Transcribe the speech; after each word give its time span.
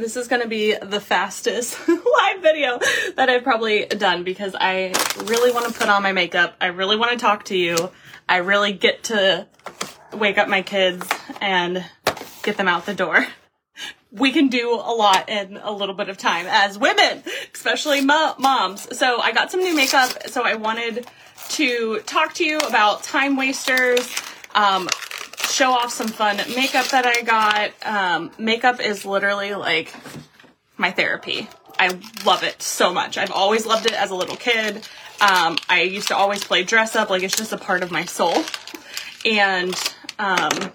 this 0.00 0.16
is 0.16 0.28
going 0.28 0.42
to 0.42 0.48
be 0.48 0.74
the 0.74 1.00
fastest 1.00 1.78
live 1.88 2.42
video 2.42 2.78
that 3.16 3.28
I've 3.28 3.42
probably 3.42 3.86
done 3.86 4.24
because 4.24 4.54
I 4.58 4.92
really 5.24 5.52
want 5.52 5.66
to 5.66 5.78
put 5.78 5.88
on 5.88 6.02
my 6.02 6.12
makeup. 6.12 6.54
I 6.60 6.66
really 6.66 6.96
want 6.96 7.12
to 7.12 7.18
talk 7.18 7.44
to 7.46 7.56
you. 7.56 7.90
I 8.28 8.38
really 8.38 8.72
get 8.72 9.04
to 9.04 9.46
wake 10.12 10.38
up 10.38 10.48
my 10.48 10.62
kids 10.62 11.06
and 11.40 11.84
get 12.42 12.56
them 12.56 12.68
out 12.68 12.86
the 12.86 12.94
door. 12.94 13.26
We 14.12 14.32
can 14.32 14.48
do 14.48 14.72
a 14.72 14.92
lot 14.92 15.28
in 15.28 15.56
a 15.58 15.70
little 15.70 15.94
bit 15.94 16.08
of 16.08 16.16
time 16.16 16.46
as 16.48 16.78
women, 16.78 17.22
especially 17.54 18.00
mo- 18.00 18.34
moms. 18.38 18.96
So 18.98 19.20
I 19.20 19.32
got 19.32 19.50
some 19.50 19.60
new 19.60 19.76
makeup. 19.76 20.28
So 20.28 20.42
I 20.42 20.54
wanted 20.54 21.06
to 21.50 22.00
talk 22.00 22.34
to 22.34 22.44
you 22.44 22.58
about 22.58 23.02
time 23.02 23.36
wasters, 23.36 24.12
um, 24.54 24.88
show 25.50 25.72
off 25.72 25.92
some 25.92 26.08
fun 26.08 26.36
makeup 26.54 26.88
that 26.88 27.06
I 27.06 27.22
got. 27.22 27.72
Um, 27.84 28.30
makeup 28.38 28.80
is 28.80 29.04
literally 29.04 29.54
like 29.54 29.94
my 30.76 30.90
therapy. 30.90 31.48
I 31.78 31.98
love 32.26 32.42
it 32.42 32.62
so 32.62 32.92
much. 32.92 33.16
I've 33.18 33.30
always 33.30 33.66
loved 33.66 33.86
it 33.86 33.92
as 33.92 34.10
a 34.10 34.14
little 34.14 34.36
kid. 34.36 34.86
Um, 35.20 35.56
I 35.68 35.82
used 35.82 36.08
to 36.08 36.16
always 36.16 36.42
play 36.44 36.62
dress 36.62 36.96
up, 36.96 37.10
like 37.10 37.22
it's 37.22 37.36
just 37.36 37.52
a 37.52 37.58
part 37.58 37.82
of 37.82 37.90
my 37.90 38.04
soul. 38.04 38.44
And 39.24 39.74
um, 40.18 40.72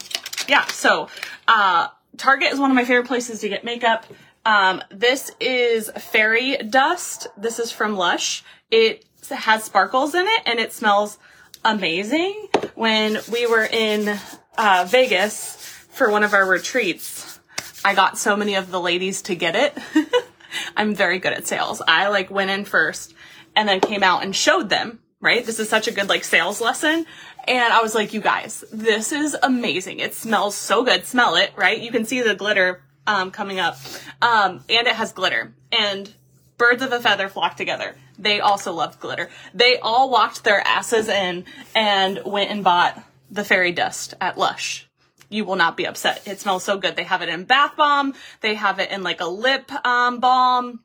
yeah, 0.48 0.65
so 0.65 1.09
uh, 1.48 1.87
Target 2.17 2.53
is 2.53 2.59
one 2.59 2.71
of 2.71 2.76
my 2.76 2.85
favorite 2.85 3.07
places 3.07 3.41
to 3.41 3.49
get 3.49 3.63
makeup. 3.63 4.05
Um, 4.45 4.84
this 4.91 5.31
is 5.39 5.89
fairy 5.89 6.57
dust. 6.57 7.27
This 7.37 7.59
is 7.59 7.71
from 7.71 7.95
Lush. 7.95 8.43
It 8.70 9.05
has 9.29 9.63
sparkles 9.63 10.13
in 10.13 10.26
it 10.26 10.41
and 10.45 10.59
it 10.59 10.71
smells 10.71 11.17
amazing. 11.63 12.48
When 12.76 13.20
we 13.31 13.48
were 13.48 13.65
in 13.65 14.20
uh, 14.57 14.85
Vegas 14.89 15.55
for 15.89 16.09
one 16.09 16.23
of 16.23 16.33
our 16.33 16.45
retreats, 16.45 17.39
I 17.83 17.93
got 17.93 18.17
so 18.17 18.35
many 18.35 18.55
of 18.55 18.71
the 18.71 18.79
ladies 18.79 19.21
to 19.23 19.35
get 19.35 19.55
it. 19.55 19.77
I'm 20.77 20.95
very 20.95 21.19
good 21.19 21.33
at 21.33 21.47
sales. 21.47 21.81
I 21.87 22.07
like 22.07 22.29
went 22.29 22.51
in 22.51 22.65
first 22.65 23.13
and 23.55 23.67
then 23.67 23.79
came 23.79 24.03
out 24.03 24.23
and 24.23 24.35
showed 24.35 24.70
them, 24.70 24.99
right? 25.21 25.45
This 25.45 25.59
is 25.59 25.70
such 25.70 25.87
a 25.87 25.91
good 25.91 26.09
like 26.09 26.23
sales 26.23 26.62
lesson. 26.62 27.05
And 27.47 27.73
I 27.73 27.81
was 27.81 27.93
like, 27.93 28.13
you 28.13 28.21
guys, 28.21 28.63
this 28.71 29.12
is 29.12 29.37
amazing. 29.43 29.99
It 29.99 30.13
smells 30.13 30.55
so 30.55 30.84
good. 30.84 31.05
Smell 31.05 31.35
it, 31.35 31.51
right? 31.55 31.79
You 31.79 31.91
can 31.91 32.05
see 32.05 32.21
the 32.21 32.35
glitter 32.35 32.81
um, 33.05 33.31
coming 33.31 33.59
up. 33.59 33.77
Um, 34.21 34.63
and 34.69 34.87
it 34.87 34.95
has 34.95 35.13
glitter. 35.13 35.53
And 35.71 36.12
birds 36.57 36.81
of 36.81 36.91
a 36.91 36.99
feather 36.99 37.29
flock 37.29 37.55
together. 37.55 37.95
They 38.17 38.40
also 38.40 38.73
loved 38.73 38.99
glitter. 38.99 39.29
They 39.53 39.77
all 39.77 40.09
walked 40.09 40.43
their 40.43 40.65
asses 40.65 41.07
in 41.07 41.45
and 41.75 42.21
went 42.25 42.49
and 42.49 42.63
bought 42.63 43.03
the 43.29 43.43
fairy 43.43 43.71
dust 43.71 44.13
at 44.21 44.37
Lush. 44.37 44.87
You 45.29 45.45
will 45.45 45.55
not 45.55 45.76
be 45.76 45.87
upset. 45.87 46.27
It 46.27 46.40
smells 46.40 46.63
so 46.63 46.77
good. 46.77 46.95
They 46.95 47.04
have 47.04 47.21
it 47.21 47.29
in 47.29 47.45
bath 47.45 47.76
bomb. 47.76 48.13
They 48.41 48.55
have 48.55 48.79
it 48.79 48.91
in 48.91 49.04
like 49.04 49.21
a 49.21 49.26
lip 49.26 49.71
um, 49.85 50.20
balm. 50.20 50.81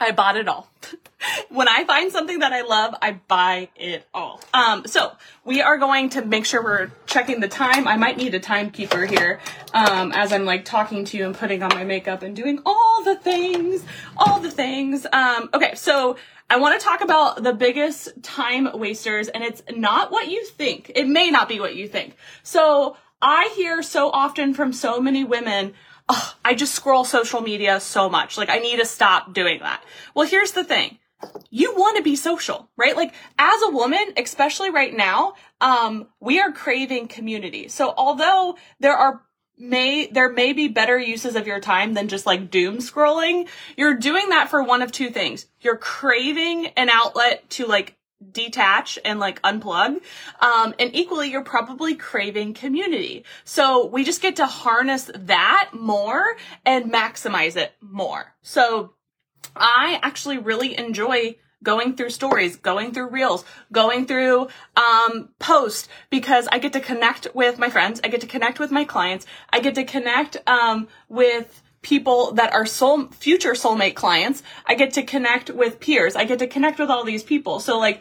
I 0.00 0.10
bought 0.10 0.36
it 0.36 0.48
all. 0.48 0.68
when 1.48 1.68
I 1.68 1.84
find 1.84 2.10
something 2.12 2.40
that 2.40 2.52
I 2.52 2.62
love, 2.62 2.94
I 3.00 3.12
buy 3.12 3.68
it 3.76 4.06
all. 4.12 4.40
Um, 4.52 4.86
so 4.86 5.12
we 5.44 5.60
are 5.62 5.78
going 5.78 6.10
to 6.10 6.24
make 6.24 6.46
sure 6.46 6.62
we're 6.62 6.90
checking 7.06 7.40
the 7.40 7.48
time. 7.48 7.86
I 7.86 7.96
might 7.96 8.16
need 8.16 8.34
a 8.34 8.40
timekeeper 8.40 9.06
here 9.06 9.40
um, 9.72 10.12
as 10.12 10.32
I'm 10.32 10.44
like 10.44 10.64
talking 10.64 11.04
to 11.06 11.16
you 11.16 11.26
and 11.26 11.34
putting 11.34 11.62
on 11.62 11.70
my 11.70 11.84
makeup 11.84 12.22
and 12.22 12.34
doing 12.34 12.60
all 12.66 13.04
the 13.04 13.16
things, 13.16 13.84
all 14.16 14.40
the 14.40 14.50
things. 14.50 15.06
Um, 15.12 15.48
okay, 15.54 15.74
so 15.74 16.16
I 16.50 16.58
want 16.58 16.78
to 16.78 16.84
talk 16.84 17.00
about 17.00 17.42
the 17.42 17.52
biggest 17.52 18.22
time 18.22 18.68
wasters, 18.74 19.28
and 19.28 19.42
it's 19.42 19.62
not 19.74 20.12
what 20.12 20.28
you 20.28 20.44
think. 20.44 20.92
It 20.94 21.06
may 21.06 21.30
not 21.30 21.48
be 21.48 21.58
what 21.58 21.74
you 21.74 21.88
think. 21.88 22.16
So 22.42 22.96
I 23.20 23.52
hear 23.56 23.82
so 23.82 24.10
often 24.10 24.54
from 24.54 24.72
so 24.72 25.00
many 25.00 25.24
women, 25.24 25.72
oh, 26.08 26.34
I 26.44 26.54
just 26.54 26.74
scroll 26.74 27.04
social 27.04 27.40
media 27.40 27.80
so 27.80 28.10
much. 28.10 28.36
Like, 28.36 28.50
I 28.50 28.58
need 28.58 28.78
to 28.78 28.84
stop 28.84 29.32
doing 29.32 29.60
that. 29.60 29.82
Well, 30.14 30.28
here's 30.28 30.52
the 30.52 30.64
thing. 30.64 30.98
You 31.48 31.74
want 31.74 31.96
to 31.96 32.02
be 32.02 32.16
social, 32.16 32.68
right? 32.76 32.94
Like, 32.94 33.14
as 33.38 33.62
a 33.62 33.70
woman, 33.70 34.12
especially 34.18 34.70
right 34.70 34.94
now, 34.94 35.34
um, 35.62 36.08
we 36.20 36.40
are 36.40 36.52
craving 36.52 37.08
community. 37.08 37.68
So 37.68 37.94
although 37.96 38.56
there 38.80 38.94
are 38.94 39.22
may 39.58 40.06
there 40.06 40.28
may 40.28 40.52
be 40.52 40.68
better 40.68 40.98
uses 40.98 41.36
of 41.36 41.46
your 41.46 41.60
time 41.60 41.94
than 41.94 42.08
just 42.08 42.26
like 42.26 42.50
doom 42.50 42.78
scrolling. 42.78 43.48
You're 43.76 43.94
doing 43.94 44.30
that 44.30 44.48
for 44.50 44.62
one 44.62 44.82
of 44.82 44.92
two 44.92 45.10
things. 45.10 45.46
You're 45.60 45.76
craving 45.76 46.66
an 46.76 46.88
outlet 46.88 47.48
to 47.50 47.66
like 47.66 47.96
detach 48.32 48.98
and 49.04 49.20
like 49.20 49.40
unplug. 49.42 50.00
Um, 50.40 50.74
and 50.78 50.94
equally, 50.94 51.30
you're 51.30 51.44
probably 51.44 51.94
craving 51.94 52.54
community. 52.54 53.24
So 53.44 53.86
we 53.86 54.04
just 54.04 54.22
get 54.22 54.36
to 54.36 54.46
harness 54.46 55.10
that 55.14 55.70
more 55.72 56.36
and 56.64 56.92
maximize 56.92 57.56
it 57.56 57.72
more. 57.80 58.34
So 58.42 58.94
I 59.56 59.98
actually 60.02 60.38
really 60.38 60.76
enjoy 60.76 61.36
going 61.64 61.96
through 61.96 62.10
stories, 62.10 62.56
going 62.56 62.92
through 62.92 63.08
reels, 63.08 63.44
going 63.72 64.06
through 64.06 64.48
um, 64.76 65.30
posts 65.40 65.88
because 66.10 66.46
I 66.52 66.58
get 66.60 66.72
to 66.74 66.80
connect 66.80 67.26
with 67.34 67.58
my 67.58 67.70
friends, 67.70 68.00
I 68.04 68.08
get 68.08 68.20
to 68.20 68.28
connect 68.28 68.60
with 68.60 68.70
my 68.70 68.84
clients, 68.84 69.26
I 69.52 69.58
get 69.58 69.74
to 69.74 69.84
connect 69.84 70.36
um, 70.46 70.86
with 71.08 71.62
people 71.84 72.32
that 72.32 72.52
are 72.52 72.66
soul 72.66 73.06
future 73.08 73.52
soulmate 73.52 73.94
clients. 73.94 74.42
I 74.66 74.74
get 74.74 74.94
to 74.94 75.02
connect 75.02 75.50
with 75.50 75.78
peers. 75.78 76.16
I 76.16 76.24
get 76.24 76.40
to 76.40 76.46
connect 76.46 76.78
with 76.78 76.90
all 76.90 77.04
these 77.04 77.22
people. 77.22 77.60
So 77.60 77.78
like, 77.78 78.00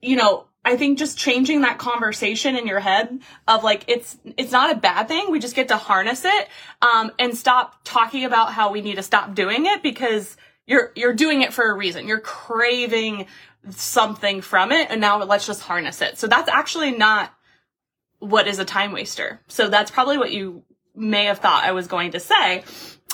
you 0.00 0.16
know, 0.16 0.46
I 0.64 0.76
think 0.76 0.98
just 0.98 1.16
changing 1.16 1.60
that 1.60 1.78
conversation 1.78 2.56
in 2.56 2.66
your 2.66 2.80
head 2.80 3.20
of 3.46 3.62
like 3.62 3.84
it's 3.86 4.16
it's 4.36 4.50
not 4.50 4.72
a 4.72 4.76
bad 4.76 5.06
thing. 5.06 5.30
We 5.30 5.38
just 5.38 5.54
get 5.54 5.68
to 5.68 5.76
harness 5.76 6.24
it 6.24 6.48
um, 6.82 7.12
and 7.20 7.36
stop 7.36 7.76
talking 7.84 8.24
about 8.24 8.52
how 8.52 8.72
we 8.72 8.80
need 8.80 8.96
to 8.96 9.02
stop 9.02 9.34
doing 9.34 9.66
it 9.66 9.82
because 9.82 10.36
you're 10.66 10.92
you're 10.94 11.14
doing 11.14 11.42
it 11.42 11.52
for 11.52 11.70
a 11.70 11.74
reason. 11.74 12.06
You're 12.06 12.20
craving 12.20 13.26
something 13.70 14.42
from 14.42 14.72
it 14.72 14.90
and 14.90 15.00
now 15.00 15.22
let's 15.22 15.46
just 15.46 15.62
harness 15.62 16.02
it. 16.02 16.18
So 16.18 16.26
that's 16.26 16.48
actually 16.48 16.92
not 16.92 17.32
what 18.18 18.46
is 18.46 18.58
a 18.58 18.64
time 18.64 18.92
waster. 18.92 19.40
So 19.48 19.68
that's 19.68 19.90
probably 19.90 20.18
what 20.18 20.32
you 20.32 20.62
may 20.94 21.24
have 21.24 21.38
thought 21.38 21.64
I 21.64 21.72
was 21.72 21.86
going 21.86 22.12
to 22.12 22.20
say. 22.20 22.64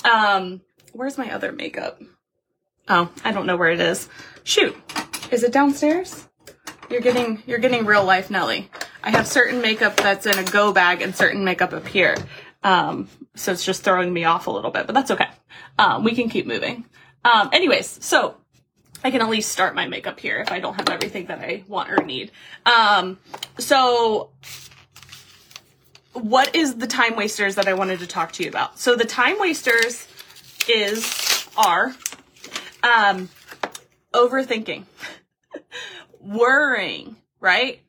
Um 0.05 0.61
where's 0.93 1.19
my 1.19 1.33
other 1.33 1.53
makeup? 1.53 2.01
Oh, 2.89 3.11
I 3.25 3.33
don't 3.33 3.47
know 3.47 3.57
where 3.57 3.71
it 3.71 3.81
is. 3.81 4.09
Shoot. 4.45 4.77
Is 5.31 5.45
it 5.45 5.53
downstairs? 5.53 6.29
You're 6.91 7.01
getting 7.01 7.43
you're 7.47 7.59
getting 7.59 7.87
real 7.87 8.05
life 8.05 8.31
Nellie. 8.31 8.71
I 9.03 9.11
have 9.11 9.27
certain 9.27 9.61
makeup 9.61 9.97
that's 9.97 10.27
in 10.27 10.39
a 10.39 10.45
go 10.45 10.73
bag 10.73 11.03
and 11.03 11.15
certain 11.15 11.45
makeup 11.45 11.73
up 11.73 11.87
here. 11.87 12.17
Um, 12.63 13.09
so 13.35 13.53
it's 13.53 13.65
just 13.65 13.83
throwing 13.83 14.13
me 14.13 14.25
off 14.25 14.47
a 14.47 14.51
little 14.51 14.71
bit, 14.71 14.87
but 14.87 14.95
that's 14.95 15.11
okay. 15.11 15.29
Um, 15.79 16.05
we 16.05 16.15
can 16.15 16.29
keep 16.29 16.47
moving. 16.47 16.85
Um, 17.25 17.51
anyways, 17.53 18.05
so 18.05 18.37
I 19.05 19.11
can 19.11 19.21
at 19.21 19.29
least 19.29 19.51
start 19.51 19.75
my 19.75 19.87
makeup 19.87 20.21
here 20.21 20.41
if 20.41 20.53
I 20.53 20.61
don't 20.61 20.75
have 20.75 20.89
everything 20.89 21.27
that 21.27 21.41
I 21.41 21.65
want 21.69 21.91
or 21.91 22.05
need. 22.05 22.31
Um, 22.67 23.19
so 23.59 24.31
what 26.13 26.55
is 26.55 26.77
the 26.77 26.87
time 26.87 27.17
wasters 27.17 27.57
that 27.57 27.67
I 27.67 27.75
wanted 27.75 28.01
to 28.01 28.07
talk 28.07 28.33
to 28.33 28.43
you 28.43 28.49
about? 28.49 28.79
So 28.79 28.97
the 28.97 29.05
time 29.05 29.39
wasters 29.39 30.07
is 30.69 31.49
are 31.57 31.95
um, 32.83 33.29
overthinking, 34.13 34.85
worrying, 36.21 37.17
right? 37.41 37.81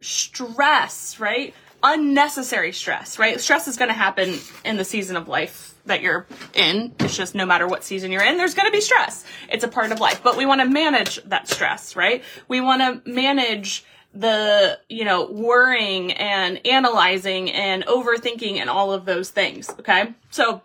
Stress, 0.00 1.18
right? 1.20 1.54
Unnecessary 1.82 2.72
stress, 2.72 3.18
right? 3.18 3.40
Stress 3.40 3.68
is 3.68 3.76
going 3.76 3.88
to 3.88 3.94
happen 3.94 4.38
in 4.64 4.76
the 4.76 4.84
season 4.84 5.16
of 5.16 5.28
life 5.28 5.71
that 5.86 6.02
you're 6.02 6.26
in. 6.54 6.94
It's 7.00 7.16
just 7.16 7.34
no 7.34 7.46
matter 7.46 7.66
what 7.66 7.84
season 7.84 8.12
you're 8.12 8.22
in, 8.22 8.36
there's 8.36 8.54
going 8.54 8.66
to 8.66 8.72
be 8.72 8.80
stress. 8.80 9.24
It's 9.50 9.64
a 9.64 9.68
part 9.68 9.92
of 9.92 10.00
life, 10.00 10.22
but 10.22 10.36
we 10.36 10.46
want 10.46 10.60
to 10.60 10.68
manage 10.68 11.22
that 11.24 11.48
stress, 11.48 11.96
right? 11.96 12.22
We 12.48 12.60
want 12.60 13.04
to 13.04 13.10
manage 13.10 13.84
the, 14.14 14.78
you 14.88 15.04
know, 15.04 15.30
worrying 15.30 16.12
and 16.12 16.64
analyzing 16.66 17.50
and 17.50 17.84
overthinking 17.86 18.56
and 18.56 18.68
all 18.68 18.92
of 18.92 19.04
those 19.04 19.30
things. 19.30 19.70
Okay. 19.70 20.14
So, 20.30 20.62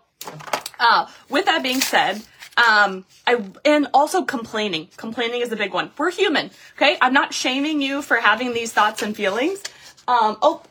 uh, 0.78 1.06
with 1.28 1.46
that 1.46 1.62
being 1.62 1.80
said, 1.80 2.22
um, 2.56 3.04
I, 3.26 3.42
and 3.64 3.88
also 3.94 4.24
complaining. 4.24 4.88
Complaining 4.96 5.40
is 5.40 5.52
a 5.52 5.56
big 5.56 5.72
one. 5.72 5.90
We're 5.96 6.10
human. 6.10 6.50
Okay. 6.76 6.98
I'm 7.00 7.12
not 7.12 7.32
shaming 7.32 7.80
you 7.80 8.02
for 8.02 8.16
having 8.16 8.52
these 8.52 8.72
thoughts 8.72 9.02
and 9.02 9.16
feelings. 9.16 9.62
Um, 10.06 10.36
oh, 10.42 10.62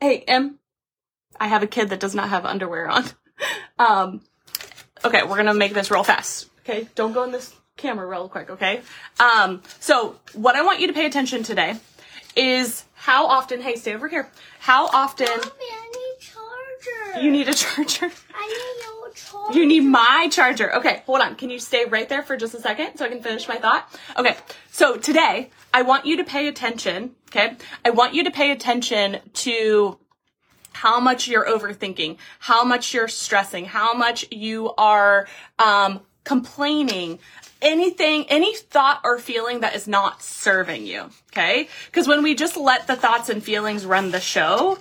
hey, 0.00 0.24
Em, 0.26 0.58
I 1.38 1.48
have 1.48 1.62
a 1.62 1.66
kid 1.66 1.90
that 1.90 2.00
does 2.00 2.14
not 2.14 2.30
have 2.30 2.44
underwear 2.44 2.88
on. 2.88 3.04
Um, 3.78 4.22
okay, 5.04 5.22
we're 5.22 5.36
gonna 5.36 5.52
make 5.52 5.74
this 5.74 5.90
real 5.90 6.02
fast. 6.02 6.48
Okay, 6.60 6.88
don't 6.94 7.12
go 7.12 7.24
in 7.24 7.30
this 7.32 7.54
camera 7.76 8.06
real 8.06 8.28
quick. 8.28 8.50
Okay. 8.50 8.80
Um, 9.20 9.62
so 9.80 10.16
what 10.32 10.56
I 10.56 10.62
want 10.62 10.80
you 10.80 10.86
to 10.86 10.92
pay 10.92 11.06
attention 11.06 11.42
today 11.42 11.76
is 12.34 12.84
how 12.94 13.26
often. 13.26 13.60
Hey, 13.60 13.76
stay 13.76 13.94
over 13.94 14.08
here. 14.08 14.30
How 14.60 14.86
often? 14.86 15.26
Mommy, 15.28 15.42
I 15.44 15.92
need 15.92 16.20
charger. 16.20 17.20
You 17.20 17.30
need 17.30 17.48
a 17.48 17.54
charger. 17.62 18.10
I 18.34 18.46
need 18.46 18.84
your 18.84 19.10
charger. 19.10 19.58
You 19.58 19.66
need 19.66 19.84
my 19.84 20.28
charger. 20.30 20.74
Okay, 20.76 21.02
hold 21.06 21.20
on. 21.20 21.36
Can 21.36 21.50
you 21.50 21.58
stay 21.58 21.84
right 21.84 22.08
there 22.08 22.22
for 22.22 22.36
just 22.36 22.54
a 22.54 22.60
second 22.60 22.96
so 22.96 23.04
I 23.04 23.08
can 23.08 23.22
finish 23.22 23.46
my 23.46 23.56
thought? 23.56 23.88
Okay, 24.16 24.36
so 24.70 24.96
today 24.96 25.50
I 25.72 25.82
want 25.82 26.06
you 26.06 26.16
to 26.16 26.24
pay 26.24 26.48
attention. 26.48 27.14
Okay, 27.30 27.56
I 27.84 27.90
want 27.90 28.14
you 28.14 28.24
to 28.24 28.30
pay 28.30 28.50
attention 28.50 29.18
to 29.34 29.98
how 30.76 31.00
much 31.00 31.26
you're 31.26 31.46
overthinking, 31.46 32.18
how 32.38 32.62
much 32.62 32.92
you're 32.92 33.08
stressing, 33.08 33.64
how 33.64 33.94
much 33.94 34.26
you 34.30 34.74
are 34.76 35.26
um, 35.58 36.00
complaining, 36.24 37.18
anything, 37.62 38.26
any 38.28 38.54
thought 38.54 39.00
or 39.02 39.18
feeling 39.18 39.60
that 39.60 39.74
is 39.74 39.88
not 39.88 40.22
serving 40.22 40.86
you. 40.86 41.08
Okay. 41.32 41.68
Because 41.86 42.06
when 42.06 42.22
we 42.22 42.34
just 42.34 42.58
let 42.58 42.86
the 42.86 42.94
thoughts 42.94 43.30
and 43.30 43.42
feelings 43.42 43.86
run 43.86 44.10
the 44.10 44.20
show, 44.20 44.78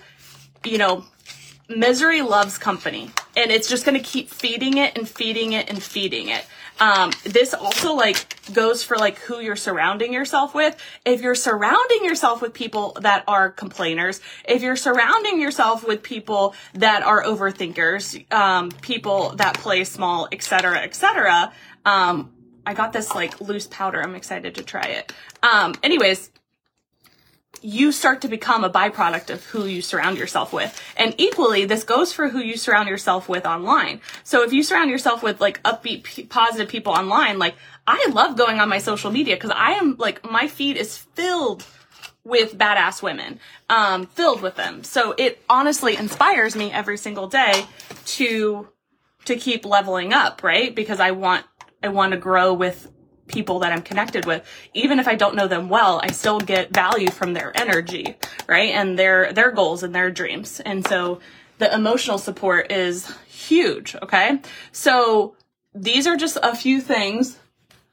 you 0.65 0.77
know, 0.77 1.05
misery 1.69 2.21
loves 2.21 2.57
company 2.57 3.09
and 3.37 3.49
it's 3.49 3.69
just 3.69 3.85
going 3.85 3.97
to 3.97 4.03
keep 4.03 4.29
feeding 4.29 4.77
it 4.77 4.97
and 4.97 5.07
feeding 5.07 5.53
it 5.53 5.69
and 5.69 5.81
feeding 5.81 6.27
it. 6.27 6.45
Um, 6.79 7.11
this 7.23 7.53
also 7.53 7.93
like 7.93 8.25
goes 8.53 8.83
for 8.83 8.97
like 8.97 9.17
who 9.19 9.39
you're 9.39 9.55
surrounding 9.55 10.13
yourself 10.13 10.53
with. 10.53 10.75
If 11.05 11.21
you're 11.21 11.35
surrounding 11.35 12.03
yourself 12.03 12.41
with 12.41 12.53
people 12.53 12.97
that 13.01 13.23
are 13.27 13.49
complainers, 13.49 14.19
if 14.47 14.61
you're 14.61 14.75
surrounding 14.75 15.39
yourself 15.39 15.87
with 15.87 16.03
people 16.03 16.53
that 16.73 17.03
are 17.03 17.23
overthinkers, 17.23 18.31
um, 18.33 18.71
people 18.81 19.35
that 19.37 19.55
play 19.55 19.83
small, 19.83 20.27
etc., 20.31 20.79
etc., 20.79 21.53
um, 21.85 22.31
I 22.65 22.73
got 22.73 22.93
this 22.93 23.13
like 23.13 23.39
loose 23.41 23.67
powder. 23.67 24.01
I'm 24.01 24.15
excited 24.15 24.55
to 24.55 24.63
try 24.63 24.85
it. 24.85 25.13
Um, 25.43 25.75
anyways, 25.83 26.31
you 27.65 27.91
start 27.91 28.21
to 28.21 28.27
become 28.27 28.63
a 28.63 28.69
byproduct 28.69 29.31
of 29.31 29.43
who 29.45 29.65
you 29.65 29.81
surround 29.81 30.17
yourself 30.19 30.53
with. 30.53 30.79
And 30.95 31.15
equally, 31.17 31.65
this 31.65 31.83
goes 31.83 32.13
for 32.13 32.29
who 32.29 32.39
you 32.39 32.57
surround 32.57 32.87
yourself 32.87 33.27
with 33.27 33.45
online. 33.45 34.01
So 34.23 34.43
if 34.43 34.53
you 34.53 34.61
surround 34.61 34.91
yourself 34.91 35.23
with 35.23 35.41
like 35.41 35.63
upbeat, 35.63 36.29
positive 36.29 36.69
people 36.69 36.93
online, 36.93 37.39
like 37.39 37.55
I 37.87 38.07
love 38.11 38.37
going 38.37 38.59
on 38.59 38.69
my 38.69 38.77
social 38.77 39.09
media 39.09 39.35
because 39.35 39.51
I 39.51 39.71
am 39.71 39.95
like, 39.97 40.29
my 40.29 40.47
feed 40.47 40.77
is 40.77 40.95
filled 40.95 41.65
with 42.23 42.55
badass 42.55 43.01
women, 43.01 43.39
um, 43.67 44.05
filled 44.05 44.43
with 44.43 44.55
them. 44.55 44.83
So 44.83 45.15
it 45.17 45.41
honestly 45.49 45.97
inspires 45.97 46.55
me 46.55 46.71
every 46.71 46.97
single 46.97 47.27
day 47.27 47.65
to, 48.05 48.69
to 49.25 49.35
keep 49.35 49.65
leveling 49.65 50.13
up, 50.13 50.43
right? 50.43 50.73
Because 50.75 50.99
I 50.99 51.11
want, 51.11 51.45
I 51.81 51.87
want 51.87 52.11
to 52.11 52.17
grow 52.17 52.53
with 52.53 52.91
people 53.27 53.59
that 53.59 53.71
I'm 53.71 53.81
connected 53.81 54.25
with, 54.25 54.45
even 54.73 54.99
if 54.99 55.07
I 55.07 55.15
don't 55.15 55.35
know 55.35 55.47
them 55.47 55.69
well, 55.69 55.99
I 56.03 56.11
still 56.11 56.39
get 56.39 56.73
value 56.73 57.09
from 57.09 57.33
their 57.33 57.51
energy, 57.55 58.15
right? 58.47 58.71
And 58.71 58.97
their, 58.99 59.33
their 59.33 59.51
goals 59.51 59.83
and 59.83 59.93
their 59.93 60.11
dreams. 60.11 60.59
And 60.59 60.87
so 60.87 61.19
the 61.57 61.73
emotional 61.73 62.17
support 62.17 62.71
is 62.71 63.11
huge. 63.27 63.95
Okay. 64.01 64.39
So 64.71 65.35
these 65.73 66.07
are 66.07 66.15
just 66.15 66.37
a 66.41 66.55
few 66.55 66.81
things 66.81 67.37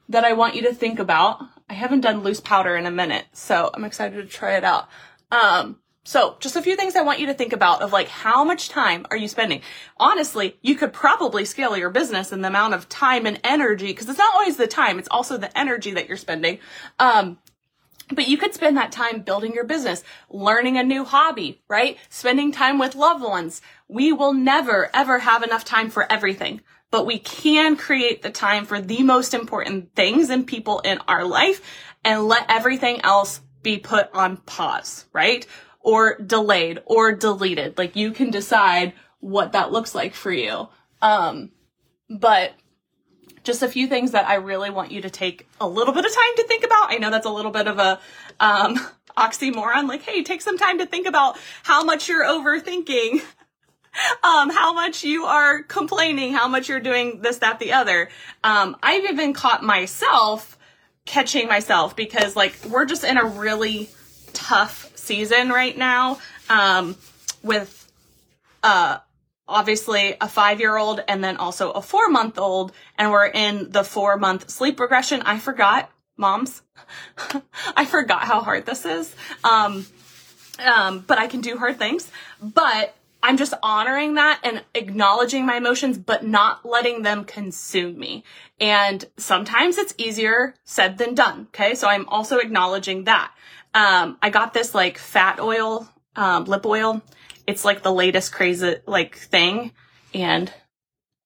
that 0.09 0.23
I 0.23 0.33
want 0.33 0.55
you 0.55 0.61
to 0.63 0.73
think 0.73 0.99
about. 0.99 1.41
I 1.69 1.73
haven't 1.73 2.01
done 2.01 2.23
loose 2.23 2.39
powder 2.39 2.75
in 2.75 2.85
a 2.85 2.91
minute, 2.91 3.25
so 3.33 3.71
I'm 3.73 3.85
excited 3.85 4.17
to 4.17 4.27
try 4.27 4.55
it 4.57 4.63
out. 4.63 4.87
Um, 5.31 5.79
so 6.05 6.35
just 6.41 6.57
a 6.57 6.61
few 6.61 6.75
things 6.75 6.95
I 6.95 7.01
want 7.01 7.19
you 7.19 7.27
to 7.27 7.33
think 7.33 7.53
about 7.53 7.81
of 7.81 7.93
like 7.93 8.09
how 8.09 8.43
much 8.43 8.67
time 8.67 9.05
are 9.09 9.15
you 9.15 9.29
spending? 9.29 9.61
Honestly, 9.97 10.57
you 10.61 10.75
could 10.75 10.91
probably 10.91 11.45
scale 11.45 11.77
your 11.77 11.89
business 11.89 12.33
in 12.33 12.41
the 12.41 12.49
amount 12.49 12.73
of 12.73 12.89
time 12.89 13.25
and 13.25 13.39
energy 13.43 13.87
because 13.87 14.09
it's 14.09 14.17
not 14.17 14.33
always 14.33 14.57
the 14.57 14.67
time, 14.67 14.99
it's 14.99 15.07
also 15.09 15.37
the 15.37 15.57
energy 15.57 15.91
that 15.91 16.07
you're 16.07 16.17
spending. 16.17 16.59
Um, 16.99 17.37
but 18.09 18.27
you 18.27 18.37
could 18.37 18.53
spend 18.53 18.75
that 18.75 18.91
time 18.91 19.21
building 19.21 19.53
your 19.53 19.63
business, 19.63 20.03
learning 20.29 20.77
a 20.77 20.83
new 20.83 21.05
hobby, 21.05 21.61
right? 21.69 21.97
Spending 22.09 22.51
time 22.51 22.77
with 22.79 22.95
loved 22.95 23.23
ones. 23.23 23.61
We 23.87 24.11
will 24.11 24.33
never 24.33 24.89
ever 24.93 25.19
have 25.19 25.41
enough 25.41 25.63
time 25.63 25.89
for 25.89 26.11
everything, 26.11 26.61
but 26.91 27.05
we 27.05 27.17
can 27.17 27.77
create 27.77 28.21
the 28.21 28.29
time 28.29 28.65
for 28.65 28.81
the 28.81 29.03
most 29.03 29.33
important 29.33 29.95
things 29.95 30.29
and 30.29 30.45
people 30.45 30.79
in 30.81 30.99
our 31.07 31.23
life 31.23 31.61
and 32.03 32.27
let 32.27 32.45
everything 32.49 32.99
else 33.05 33.39
be 33.61 33.77
put 33.77 34.09
on 34.13 34.35
pause, 34.35 35.05
right? 35.13 35.47
Or 35.83 36.17
delayed 36.17 36.79
or 36.85 37.11
deleted. 37.11 37.77
Like 37.77 37.95
you 37.95 38.11
can 38.11 38.31
decide 38.31 38.93
what 39.19 39.51
that 39.51 39.71
looks 39.71 39.93
like 39.93 40.15
for 40.15 40.31
you. 40.31 40.69
Um, 41.01 41.51
but 42.09 42.53
just 43.43 43.61
a 43.61 43.67
few 43.67 43.87
things 43.87 44.11
that 44.11 44.27
I 44.27 44.35
really 44.35 44.69
want 44.69 44.91
you 44.91 45.01
to 45.01 45.09
take 45.09 45.47
a 45.59 45.67
little 45.67 45.93
bit 45.93 46.05
of 46.05 46.11
time 46.11 46.35
to 46.37 46.47
think 46.47 46.63
about. 46.63 46.91
I 46.91 46.97
know 46.97 47.11
that's 47.11 47.25
a 47.25 47.31
little 47.31 47.51
bit 47.51 47.67
of 47.67 47.77
a 47.77 47.99
um, 48.39 48.77
oxymoron. 49.17 49.87
Like, 49.87 50.01
hey, 50.01 50.23
take 50.23 50.41
some 50.41 50.57
time 50.57 50.79
to 50.79 50.85
think 50.85 51.05
about 51.05 51.37
how 51.63 51.83
much 51.83 52.07
you're 52.07 52.23
overthinking, 52.23 53.21
um, 54.23 54.49
how 54.49 54.73
much 54.73 55.03
you 55.03 55.25
are 55.25 55.63
complaining, 55.63 56.33
how 56.33 56.47
much 56.47 56.69
you're 56.69 56.79
doing 56.79 57.21
this, 57.21 57.39
that, 57.39 57.59
the 57.59 57.73
other. 57.73 58.09
Um, 58.43 58.77
I've 58.81 59.03
even 59.03 59.33
caught 59.33 59.61
myself 59.61 60.57
catching 61.05 61.49
myself 61.49 61.97
because 61.97 62.35
like 62.35 62.57
we're 62.69 62.85
just 62.85 63.03
in 63.03 63.17
a 63.17 63.25
really 63.25 63.89
tough 64.31 64.82
season 65.03 65.49
right 65.49 65.77
now 65.77 66.19
um, 66.49 66.95
with 67.43 67.91
uh, 68.63 68.97
obviously 69.47 70.15
a 70.19 70.27
five 70.27 70.59
year 70.59 70.77
old 70.77 71.03
and 71.07 71.23
then 71.23 71.37
also 71.37 71.71
a 71.71 71.81
four 71.81 72.09
month 72.09 72.37
old. 72.39 72.71
And 72.97 73.11
we're 73.11 73.27
in 73.27 73.71
the 73.71 73.83
four 73.83 74.17
month 74.17 74.49
sleep 74.49 74.79
regression. 74.79 75.21
I 75.21 75.39
forgot, 75.39 75.91
moms. 76.17 76.61
I 77.75 77.85
forgot 77.85 78.23
how 78.23 78.41
hard 78.41 78.65
this 78.65 78.85
is. 78.85 79.15
Um, 79.43 79.85
um, 80.59 81.03
but 81.05 81.17
I 81.17 81.27
can 81.27 81.41
do 81.41 81.57
hard 81.57 81.77
things. 81.77 82.09
But 82.41 82.95
I'm 83.21 83.37
just 83.37 83.53
honoring 83.63 84.15
that 84.15 84.41
and 84.43 84.63
acknowledging 84.75 85.45
my 85.45 85.55
emotions, 85.55 85.97
but 85.97 86.25
not 86.25 86.65
letting 86.65 87.03
them 87.03 87.23
consume 87.23 87.97
me. 87.97 88.23
And 88.59 89.05
sometimes 89.17 89.77
it's 89.77 89.93
easier 89.97 90.55
said 90.65 90.97
than 90.97 91.15
done. 91.15 91.47
Okay. 91.47 91.73
So 91.73 91.87
I'm 91.87 92.07
also 92.09 92.37
acknowledging 92.37 93.05
that. 93.05 93.31
Um, 93.73 94.17
I 94.21 94.29
got 94.29 94.53
this 94.53 94.75
like 94.75 94.97
fat 94.97 95.39
oil, 95.39 95.87
um, 96.15 96.45
lip 96.45 96.65
oil. 96.65 97.01
It's 97.47 97.65
like 97.65 97.81
the 97.81 97.91
latest 97.91 98.31
crazy 98.31 98.75
like 98.85 99.17
thing. 99.17 99.71
And 100.13 100.51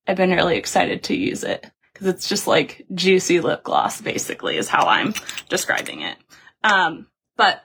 I've 0.07 0.17
been 0.17 0.31
really 0.31 0.57
excited 0.57 1.03
to 1.03 1.15
use 1.15 1.43
it 1.43 1.69
because 1.93 2.07
it's 2.07 2.29
just 2.29 2.47
like 2.47 2.85
juicy 2.93 3.41
lip 3.41 3.63
gloss 3.63 4.01
basically 4.01 4.57
is 4.57 4.69
how 4.69 4.87
I'm 4.87 5.13
describing 5.49 6.01
it. 6.01 6.17
Um, 6.63 7.07
but 7.35 7.63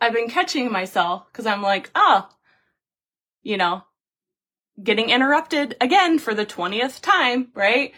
I've 0.00 0.14
been 0.14 0.28
catching 0.28 0.70
myself 0.70 1.26
because 1.30 1.46
I'm 1.46 1.62
like, 1.62 1.90
oh, 1.94 2.28
you 3.42 3.56
know, 3.56 3.82
getting 4.82 5.10
interrupted 5.10 5.76
again 5.80 6.18
for 6.18 6.34
the 6.34 6.46
20th 6.46 7.00
time, 7.00 7.48
right? 7.54 7.92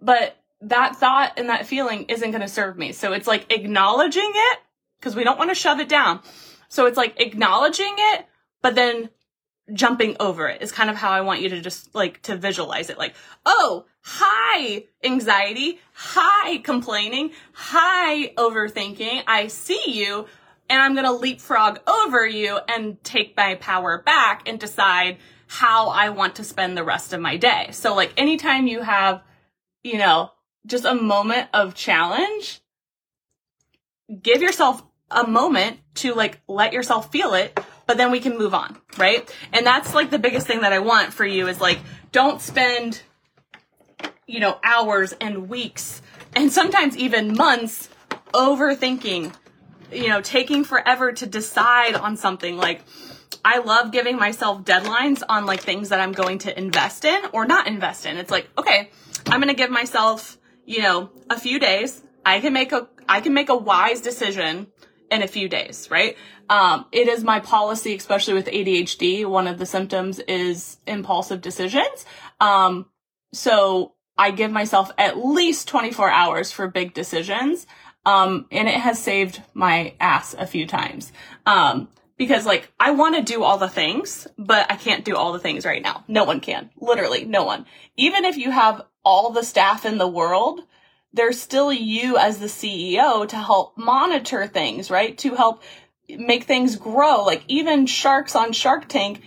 But 0.00 0.36
that 0.62 0.96
thought 0.96 1.34
and 1.36 1.48
that 1.48 1.66
feeling 1.66 2.04
isn't 2.04 2.30
going 2.30 2.40
to 2.42 2.48
serve 2.48 2.76
me. 2.76 2.92
So 2.92 3.12
it's 3.12 3.26
like 3.26 3.52
acknowledging 3.52 4.30
it 4.32 4.58
because 5.00 5.16
we 5.16 5.24
don't 5.24 5.38
want 5.38 5.50
to 5.50 5.54
shove 5.54 5.80
it 5.80 5.88
down. 5.88 6.20
So 6.68 6.86
it's 6.86 6.96
like 6.96 7.20
acknowledging 7.20 7.94
it, 7.96 8.26
but 8.62 8.74
then 8.74 9.10
jumping 9.72 10.16
over 10.20 10.48
it 10.48 10.62
is 10.62 10.72
kind 10.72 10.90
of 10.90 10.96
how 10.96 11.10
I 11.10 11.20
want 11.22 11.40
you 11.40 11.48
to 11.50 11.60
just 11.60 11.94
like 11.94 12.22
to 12.22 12.36
visualize 12.36 12.90
it. 12.90 12.98
Like, 12.98 13.14
oh, 13.46 13.86
hi, 14.02 14.84
anxiety. 15.02 15.80
Hi, 15.92 16.58
complaining. 16.58 17.30
Hi, 17.52 18.32
overthinking. 18.36 19.22
I 19.26 19.46
see 19.46 19.82
you 19.86 20.26
and 20.68 20.80
I'm 20.80 20.94
going 20.94 21.06
to 21.06 21.12
leapfrog 21.12 21.80
over 21.88 22.26
you 22.26 22.58
and 22.68 23.02
take 23.02 23.36
my 23.36 23.56
power 23.56 24.02
back 24.02 24.48
and 24.48 24.58
decide 24.58 25.18
how 25.46 25.88
I 25.88 26.10
want 26.10 26.36
to 26.36 26.44
spend 26.44 26.76
the 26.76 26.84
rest 26.84 27.12
of 27.12 27.20
my 27.20 27.36
day. 27.36 27.70
So 27.72 27.94
like 27.94 28.12
anytime 28.16 28.68
you 28.68 28.82
have, 28.82 29.22
you 29.82 29.98
know, 29.98 30.30
just 30.66 30.84
a 30.84 30.94
moment 30.94 31.48
of 31.52 31.74
challenge, 31.74 32.60
give 34.22 34.42
yourself 34.42 34.82
a 35.10 35.26
moment 35.26 35.78
to 35.96 36.14
like 36.14 36.40
let 36.46 36.72
yourself 36.72 37.10
feel 37.10 37.34
it, 37.34 37.58
but 37.86 37.96
then 37.96 38.10
we 38.10 38.20
can 38.20 38.38
move 38.38 38.54
on, 38.54 38.76
right? 38.98 39.34
And 39.52 39.66
that's 39.66 39.94
like 39.94 40.10
the 40.10 40.18
biggest 40.18 40.46
thing 40.46 40.60
that 40.60 40.72
I 40.72 40.78
want 40.78 41.12
for 41.12 41.24
you 41.24 41.48
is 41.48 41.60
like, 41.60 41.78
don't 42.12 42.40
spend, 42.40 43.02
you 44.26 44.40
know, 44.40 44.58
hours 44.62 45.12
and 45.20 45.48
weeks 45.48 46.02
and 46.34 46.52
sometimes 46.52 46.96
even 46.96 47.36
months 47.36 47.88
overthinking, 48.32 49.32
you 49.92 50.08
know, 50.08 50.20
taking 50.20 50.64
forever 50.64 51.12
to 51.12 51.26
decide 51.26 51.94
on 51.94 52.16
something 52.16 52.56
like, 52.56 52.82
I 53.44 53.58
love 53.58 53.90
giving 53.90 54.16
myself 54.16 54.62
deadlines 54.62 55.22
on 55.28 55.46
like 55.46 55.60
things 55.60 55.88
that 55.88 56.00
I'm 56.00 56.12
going 56.12 56.38
to 56.40 56.56
invest 56.56 57.04
in 57.04 57.20
or 57.32 57.46
not 57.46 57.66
invest 57.66 58.06
in. 58.06 58.16
It's 58.16 58.30
like, 58.30 58.48
okay, 58.56 58.90
I'm 59.26 59.40
going 59.40 59.48
to 59.48 59.54
give 59.54 59.70
myself, 59.70 60.38
you 60.64 60.82
know, 60.82 61.10
a 61.28 61.38
few 61.38 61.58
days. 61.58 62.02
I 62.24 62.40
can 62.40 62.52
make 62.52 62.72
a, 62.72 62.88
I 63.08 63.20
can 63.20 63.34
make 63.34 63.48
a 63.48 63.56
wise 63.56 64.00
decision 64.02 64.68
in 65.10 65.22
a 65.22 65.28
few 65.28 65.48
days, 65.48 65.88
right? 65.90 66.16
Um, 66.48 66.86
it 66.92 67.08
is 67.08 67.24
my 67.24 67.40
policy, 67.40 67.94
especially 67.94 68.34
with 68.34 68.46
ADHD. 68.46 69.26
One 69.26 69.46
of 69.46 69.58
the 69.58 69.66
symptoms 69.66 70.18
is 70.20 70.78
impulsive 70.86 71.40
decisions. 71.40 72.04
Um, 72.40 72.86
so 73.32 73.94
I 74.16 74.30
give 74.30 74.50
myself 74.50 74.90
at 74.98 75.16
least 75.16 75.68
24 75.68 76.10
hours 76.10 76.52
for 76.52 76.68
big 76.68 76.94
decisions. 76.94 77.66
Um, 78.06 78.46
and 78.50 78.68
it 78.68 78.74
has 78.74 78.98
saved 78.98 79.42
my 79.52 79.94
ass 80.00 80.34
a 80.38 80.46
few 80.46 80.66
times. 80.66 81.12
Um, 81.46 81.88
because 82.16 82.44
like 82.44 82.70
I 82.78 82.90
want 82.90 83.16
to 83.16 83.22
do 83.22 83.42
all 83.42 83.56
the 83.56 83.68
things, 83.68 84.26
but 84.36 84.70
I 84.70 84.76
can't 84.76 85.04
do 85.04 85.16
all 85.16 85.32
the 85.32 85.38
things 85.38 85.64
right 85.64 85.82
now. 85.82 86.04
No 86.06 86.24
one 86.24 86.40
can. 86.40 86.70
Literally 86.78 87.24
no 87.24 87.44
one. 87.44 87.64
Even 87.96 88.24
if 88.24 88.36
you 88.36 88.50
have 88.50 88.82
all 89.04 89.30
the 89.30 89.42
staff 89.42 89.86
in 89.86 89.98
the 89.98 90.08
world, 90.08 90.60
there's 91.12 91.40
still 91.40 91.72
you 91.72 92.16
as 92.16 92.38
the 92.38 92.46
CEO 92.46 93.26
to 93.28 93.36
help 93.36 93.76
monitor 93.76 94.46
things, 94.46 94.90
right? 94.90 95.16
To 95.18 95.34
help, 95.34 95.62
make 96.08 96.44
things 96.44 96.76
grow. 96.76 97.24
Like 97.24 97.42
even 97.48 97.86
sharks 97.86 98.36
on 98.36 98.52
Shark 98.52 98.88
Tank 98.88 99.22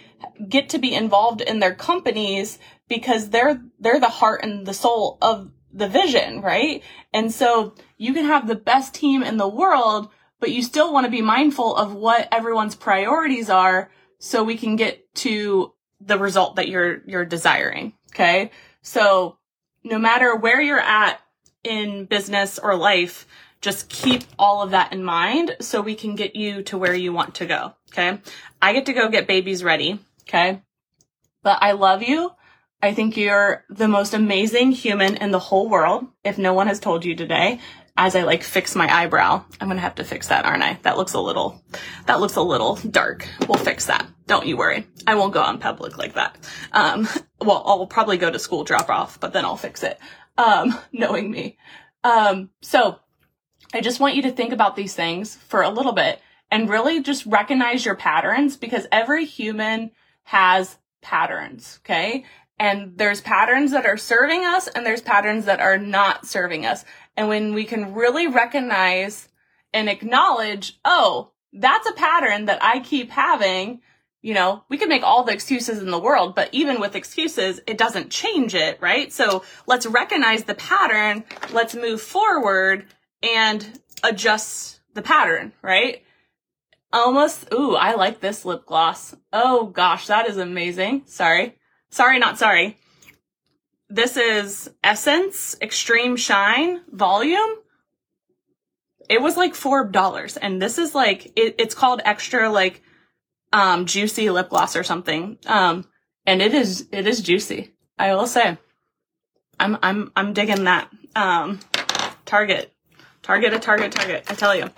get 0.47 0.69
to 0.69 0.79
be 0.79 0.93
involved 0.93 1.41
in 1.41 1.59
their 1.59 1.75
companies 1.75 2.59
because 2.87 3.29
they're 3.29 3.61
they're 3.79 3.99
the 3.99 4.09
heart 4.09 4.43
and 4.43 4.65
the 4.65 4.73
soul 4.73 5.17
of 5.21 5.51
the 5.73 5.87
vision, 5.87 6.41
right? 6.41 6.83
And 7.13 7.31
so 7.31 7.75
you 7.97 8.13
can 8.13 8.25
have 8.25 8.47
the 8.47 8.55
best 8.55 8.93
team 8.93 9.23
in 9.23 9.37
the 9.37 9.47
world, 9.47 10.09
but 10.39 10.51
you 10.51 10.61
still 10.61 10.93
want 10.93 11.05
to 11.05 11.11
be 11.11 11.21
mindful 11.21 11.75
of 11.75 11.93
what 11.93 12.27
everyone's 12.31 12.75
priorities 12.75 13.49
are 13.49 13.89
so 14.19 14.43
we 14.43 14.57
can 14.57 14.75
get 14.75 15.13
to 15.15 15.73
the 15.99 16.17
result 16.17 16.55
that 16.57 16.67
you're 16.67 17.01
you're 17.05 17.25
desiring, 17.25 17.93
okay? 18.13 18.51
So 18.81 19.37
no 19.83 19.97
matter 19.97 20.35
where 20.35 20.61
you're 20.61 20.79
at 20.79 21.19
in 21.63 22.05
business 22.05 22.60
or 22.60 22.75
life, 22.75 23.25
just 23.62 23.89
keep 23.89 24.24
all 24.38 24.62
of 24.62 24.72
that 24.72 24.91
in 24.91 25.03
mind 25.03 25.55
so 25.62 25.82
we 25.82 25.96
can 25.96 26.15
get 26.15 26.36
you 26.36 26.63
to 26.63 26.77
where 26.77 26.93
you 26.93 27.13
want 27.13 27.36
to 27.36 27.46
go. 27.46 27.74
Okay. 27.91 28.20
I 28.62 28.74
get 28.74 28.88
to 28.88 28.93
go 28.93 29.10
get 29.10 29.27
babies 29.27 29.63
ready. 29.63 30.00
Okay. 30.24 30.62
But 31.43 31.60
I 31.62 31.72
love 31.72 32.03
you. 32.03 32.32
I 32.82 32.93
think 32.93 33.15
you're 33.15 33.63
the 33.70 33.88
most 33.88 34.13
amazing 34.13 34.74
human 34.74 35.15
in 35.15 35.32
the 35.32 35.39
whole 35.39 35.70
world. 35.70 36.05
If 36.24 36.38
no 36.38 36.53
one 36.53 36.67
has 36.67 36.82
told 36.82 37.05
you 37.05 37.15
today, 37.15 37.62
as 37.96 38.15
I 38.15 38.24
like 38.24 38.43
fix 38.43 38.75
my 38.75 38.93
eyebrow, 38.93 39.46
I'm 39.62 39.67
going 39.67 39.77
to 39.77 39.84
have 39.84 39.96
to 39.96 40.03
fix 40.03 40.27
that, 40.27 40.46
aren't 40.46 40.63
I? 40.63 40.79
That 40.82 40.98
looks 40.98 41.13
a 41.13 41.22
little, 41.22 41.63
that 42.08 42.20
looks 42.20 42.36
a 42.36 42.41
little 42.41 42.75
dark. 42.75 43.27
We'll 43.48 43.58
fix 43.58 43.86
that. 43.86 44.05
Don't 44.25 44.48
you 44.48 44.58
worry. 44.58 44.86
I 45.05 45.15
won't 45.15 45.34
go 45.34 45.41
on 45.41 45.60
public 45.60 45.98
like 45.98 46.15
that. 46.15 46.38
Um, 46.72 47.08
well, 47.41 47.63
I'll 47.65 47.88
probably 47.88 48.17
go 48.17 48.29
to 48.29 48.39
school 48.39 48.63
drop 48.63 48.89
off, 48.89 49.20
but 49.20 49.32
then 49.32 49.46
I'll 49.46 49.58
fix 49.58 49.84
it. 49.84 50.00
Um, 50.37 50.77
knowing 50.91 51.29
me. 51.31 51.57
Um, 52.03 52.49
so 52.61 52.99
I 53.73 53.81
just 53.81 53.99
want 53.99 54.15
you 54.15 54.21
to 54.23 54.31
think 54.31 54.53
about 54.53 54.75
these 54.75 54.93
things 54.93 55.35
for 55.35 55.61
a 55.61 55.69
little 55.69 55.93
bit 55.93 56.19
and 56.51 56.69
really 56.69 57.01
just 57.01 57.25
recognize 57.25 57.85
your 57.85 57.95
patterns 57.95 58.57
because 58.57 58.85
every 58.91 59.25
human 59.25 59.91
has 60.23 60.77
patterns, 61.01 61.79
okay? 61.81 62.25
And 62.59 62.97
there's 62.97 63.21
patterns 63.21 63.71
that 63.71 63.85
are 63.85 63.97
serving 63.97 64.45
us 64.45 64.67
and 64.67 64.85
there's 64.85 65.01
patterns 65.01 65.45
that 65.45 65.59
are 65.59 65.77
not 65.77 66.25
serving 66.25 66.65
us. 66.65 66.85
And 67.17 67.27
when 67.27 67.53
we 67.53 67.65
can 67.65 67.93
really 67.93 68.27
recognize 68.27 69.29
and 69.73 69.89
acknowledge, 69.89 70.79
oh, 70.85 71.31
that's 71.51 71.89
a 71.89 71.93
pattern 71.93 72.45
that 72.45 72.63
I 72.63 72.79
keep 72.79 73.09
having, 73.09 73.81
you 74.23 74.33
know, 74.33 74.63
we 74.69 74.77
can 74.77 74.87
make 74.87 75.03
all 75.03 75.25
the 75.25 75.33
excuses 75.33 75.79
in 75.79 75.91
the 75.91 75.99
world, 75.99 76.33
but 76.33 76.47
even 76.53 76.79
with 76.79 76.95
excuses, 76.95 77.59
it 77.67 77.77
doesn't 77.77 78.09
change 78.09 78.55
it, 78.55 78.79
right? 78.81 79.11
So 79.11 79.43
let's 79.67 79.85
recognize 79.85 80.45
the 80.45 80.55
pattern. 80.55 81.25
Let's 81.51 81.75
move 81.75 82.01
forward 82.01 82.85
and 83.21 83.79
adjust 84.01 84.79
the 84.93 85.01
pattern, 85.01 85.51
right? 85.61 86.03
Almost, 86.93 87.53
ooh, 87.53 87.75
I 87.75 87.95
like 87.95 88.21
this 88.21 88.45
lip 88.45 88.65
gloss. 88.65 89.13
Oh 89.33 89.65
gosh, 89.65 90.07
that 90.07 90.29
is 90.29 90.37
amazing. 90.37 91.03
Sorry. 91.05 91.57
Sorry, 91.89 92.17
not 92.17 92.39
sorry. 92.39 92.79
This 93.89 94.15
is 94.15 94.69
Essence 94.81 95.57
Extreme 95.61 96.15
Shine 96.15 96.81
Volume. 96.89 97.55
It 99.09 99.21
was 99.21 99.35
like 99.35 99.53
four 99.53 99.85
dollars, 99.85 100.37
and 100.37 100.61
this 100.61 100.77
is 100.77 100.95
like 100.95 101.25
it, 101.35 101.55
it's 101.59 101.75
called 101.75 102.01
extra 102.05 102.49
like 102.49 102.81
um 103.53 103.86
juicy 103.86 104.29
lip 104.29 104.50
gloss 104.50 104.75
or 104.75 104.83
something. 104.83 105.38
Um, 105.45 105.86
and 106.25 106.41
it 106.41 106.53
is 106.53 106.88
it 106.91 107.07
is 107.07 107.22
juicy. 107.22 107.72
I 107.98 108.13
will 108.15 108.27
say, 108.27 108.57
I'm 109.60 109.77
I'm 109.81 110.12
I'm 110.15 110.33
digging 110.33 110.65
that. 110.65 110.89
Um, 111.15 111.60
Target 112.25 112.74
Target 113.24 113.53
a 113.53 113.60
target, 113.60 113.93
target. 113.93 114.25
I 114.29 114.36
tell 114.36 114.53
you. 114.53 114.69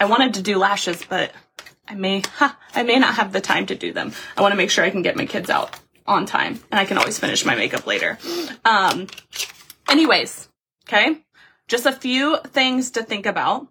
I 0.00 0.04
wanted 0.04 0.34
to 0.34 0.42
do 0.42 0.56
lashes, 0.56 1.04
but 1.08 1.32
I 1.88 1.94
may, 1.96 2.20
ha, 2.20 2.56
I 2.74 2.84
may 2.84 2.98
not 2.98 3.16
have 3.16 3.32
the 3.32 3.40
time 3.40 3.66
to 3.66 3.74
do 3.74 3.92
them. 3.92 4.12
I 4.36 4.40
want 4.40 4.52
to 4.52 4.56
make 4.56 4.70
sure 4.70 4.84
I 4.84 4.90
can 4.90 5.02
get 5.02 5.16
my 5.16 5.26
kids 5.26 5.50
out 5.50 5.76
on 6.06 6.24
time 6.24 6.60
and 6.70 6.78
I 6.78 6.84
can 6.84 6.96
always 6.96 7.18
finish 7.18 7.44
my 7.44 7.56
makeup 7.56 7.86
later. 7.86 8.18
Um, 8.64 9.08
anyways, 9.90 10.48
okay. 10.88 11.18
Just 11.66 11.86
a 11.86 11.92
few 11.92 12.38
things 12.46 12.92
to 12.92 13.02
think 13.02 13.26
about. 13.26 13.66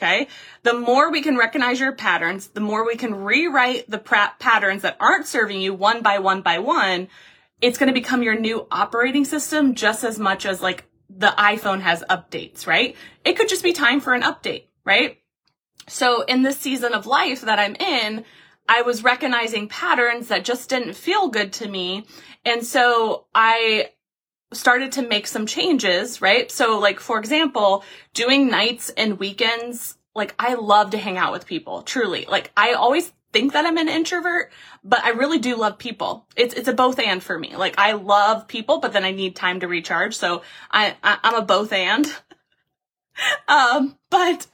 Okay. 0.00 0.28
The 0.62 0.72
more 0.72 1.10
we 1.10 1.20
can 1.20 1.36
recognize 1.36 1.78
your 1.78 1.92
patterns, 1.92 2.48
the 2.48 2.60
more 2.60 2.86
we 2.86 2.96
can 2.96 3.14
rewrite 3.14 3.90
the 3.90 3.98
patterns 3.98 4.80
that 4.80 4.96
aren't 4.98 5.26
serving 5.26 5.60
you 5.60 5.74
one 5.74 6.00
by 6.00 6.20
one 6.20 6.40
by 6.40 6.58
one. 6.58 7.08
It's 7.60 7.76
going 7.76 7.88
to 7.88 7.92
become 7.92 8.22
your 8.22 8.38
new 8.38 8.66
operating 8.70 9.26
system 9.26 9.74
just 9.74 10.02
as 10.02 10.18
much 10.18 10.46
as 10.46 10.62
like 10.62 10.86
the 11.10 11.34
iPhone 11.36 11.80
has 11.80 12.02
updates, 12.08 12.66
right? 12.66 12.96
It 13.26 13.36
could 13.36 13.50
just 13.50 13.62
be 13.62 13.74
time 13.74 14.00
for 14.00 14.14
an 14.14 14.22
update, 14.22 14.68
right? 14.86 15.18
So 15.86 16.22
in 16.22 16.42
this 16.42 16.56
season 16.56 16.94
of 16.94 17.04
life 17.06 17.42
that 17.42 17.58
I'm 17.58 17.74
in, 17.74 18.24
I 18.66 18.80
was 18.80 19.04
recognizing 19.04 19.68
patterns 19.68 20.28
that 20.28 20.44
just 20.46 20.70
didn't 20.70 20.94
feel 20.94 21.28
good 21.28 21.52
to 21.54 21.68
me. 21.68 22.06
And 22.46 22.64
so 22.64 23.26
I 23.34 23.90
started 24.52 24.92
to 24.92 25.02
make 25.02 25.26
some 25.26 25.46
changes, 25.46 26.20
right? 26.20 26.50
So 26.50 26.78
like, 26.78 27.00
for 27.00 27.18
example, 27.18 27.84
doing 28.14 28.48
nights 28.48 28.90
and 28.90 29.18
weekends, 29.18 29.96
like 30.14 30.34
I 30.38 30.54
love 30.54 30.90
to 30.90 30.98
hang 30.98 31.18
out 31.18 31.32
with 31.32 31.46
people, 31.46 31.82
truly. 31.82 32.26
Like 32.28 32.50
I 32.56 32.72
always 32.72 33.12
think 33.32 33.52
that 33.52 33.64
I'm 33.64 33.78
an 33.78 33.88
introvert, 33.88 34.52
but 34.82 35.04
I 35.04 35.10
really 35.10 35.38
do 35.38 35.56
love 35.56 35.78
people. 35.78 36.26
It's 36.36 36.54
it's 36.54 36.68
a 36.68 36.72
both 36.72 36.98
and 36.98 37.22
for 37.22 37.38
me. 37.38 37.56
Like 37.56 37.78
I 37.78 37.92
love 37.92 38.48
people, 38.48 38.78
but 38.78 38.92
then 38.92 39.04
I 39.04 39.12
need 39.12 39.36
time 39.36 39.60
to 39.60 39.68
recharge. 39.68 40.16
So 40.16 40.42
I, 40.70 40.96
I 41.02 41.18
am 41.22 41.34
a 41.34 41.42
both 41.42 41.72
and. 41.72 42.12
um, 43.48 43.96
but 44.10 44.46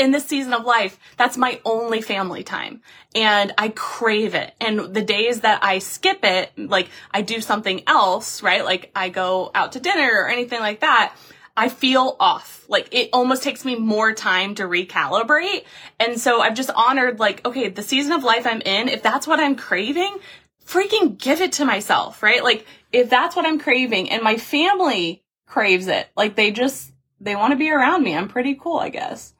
in 0.00 0.12
this 0.12 0.24
season 0.24 0.54
of 0.54 0.64
life, 0.64 0.98
that's 1.18 1.36
my 1.36 1.60
only 1.64 2.00
family 2.00 2.42
time. 2.42 2.80
And 3.14 3.52
I 3.58 3.68
crave 3.68 4.34
it. 4.34 4.54
And 4.58 4.94
the 4.94 5.02
days 5.02 5.42
that 5.42 5.62
I 5.62 5.78
skip 5.78 6.20
it, 6.24 6.52
like 6.56 6.88
I 7.10 7.20
do 7.20 7.42
something 7.42 7.82
else, 7.86 8.42
right? 8.42 8.64
Like 8.64 8.90
I 8.96 9.10
go 9.10 9.50
out 9.54 9.72
to 9.72 9.80
dinner 9.80 10.10
or 10.10 10.28
anything 10.28 10.60
like 10.60 10.80
that. 10.80 11.14
I 11.54 11.68
feel 11.68 12.16
off. 12.18 12.64
Like 12.66 12.88
it 12.92 13.10
almost 13.12 13.42
takes 13.42 13.62
me 13.62 13.76
more 13.76 14.14
time 14.14 14.54
to 14.54 14.62
recalibrate. 14.62 15.64
And 15.98 16.18
so 16.18 16.40
I've 16.40 16.54
just 16.54 16.70
honored 16.74 17.20
like, 17.20 17.44
okay, 17.46 17.68
the 17.68 17.82
season 17.82 18.12
of 18.12 18.24
life 18.24 18.46
I'm 18.46 18.62
in, 18.62 18.88
if 18.88 19.02
that's 19.02 19.26
what 19.26 19.38
I'm 19.38 19.54
craving, 19.54 20.16
freaking 20.64 21.18
give 21.18 21.42
it 21.42 21.52
to 21.52 21.66
myself, 21.66 22.22
right? 22.22 22.42
Like 22.42 22.64
if 22.90 23.10
that's 23.10 23.36
what 23.36 23.44
I'm 23.44 23.58
craving 23.58 24.08
and 24.08 24.22
my 24.22 24.38
family 24.38 25.22
craves 25.46 25.88
it, 25.88 26.08
like 26.16 26.36
they 26.36 26.52
just, 26.52 26.90
they 27.20 27.36
want 27.36 27.50
to 27.50 27.58
be 27.58 27.70
around 27.70 28.02
me. 28.02 28.16
I'm 28.16 28.28
pretty 28.28 28.54
cool, 28.54 28.78
I 28.78 28.88
guess. 28.88 29.34